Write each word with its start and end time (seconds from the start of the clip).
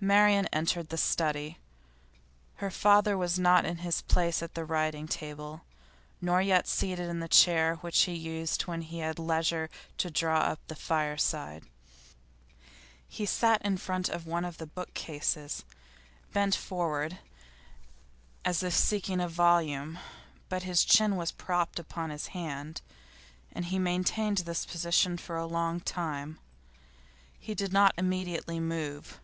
Marian 0.00 0.46
entered 0.54 0.88
the 0.88 0.96
study. 0.96 1.58
Her 2.64 2.70
father 2.70 3.14
was 3.14 3.38
not 3.38 3.66
in 3.66 3.76
his 3.76 4.00
place 4.00 4.42
at 4.42 4.54
the 4.54 4.64
writing 4.64 5.06
table, 5.06 5.66
nor 6.18 6.40
yet 6.40 6.66
seated 6.66 7.10
in 7.10 7.20
the 7.20 7.28
chair 7.28 7.74
which 7.82 8.04
he 8.04 8.14
used 8.14 8.62
when 8.62 8.80
he 8.80 9.00
had 9.00 9.18
leisure 9.18 9.68
to 9.98 10.10
draw 10.10 10.38
up 10.38 10.60
to 10.62 10.68
the 10.68 10.80
fireside; 10.80 11.64
he 13.06 13.26
sat 13.26 13.60
in 13.60 13.76
front 13.76 14.08
of 14.08 14.26
one 14.26 14.46
of 14.46 14.56
the 14.56 14.64
bookcases, 14.66 15.62
bent 16.32 16.54
forward 16.56 17.18
as 18.46 18.62
if 18.62 18.72
seeking 18.72 19.20
a 19.20 19.28
volume, 19.28 19.98
but 20.48 20.62
his 20.62 20.86
chin 20.86 21.16
was 21.16 21.32
propped 21.32 21.78
upon 21.78 22.08
his 22.08 22.28
hand, 22.28 22.80
and 23.52 23.66
he 23.66 23.76
had 23.76 23.82
maintained 23.84 24.38
this 24.38 24.64
position 24.64 25.18
for 25.18 25.36
a 25.36 25.44
long 25.44 25.80
time. 25.80 26.38
He 27.38 27.54
did 27.54 27.74
not 27.74 27.92
immediately 27.98 28.58
move. 28.58 29.20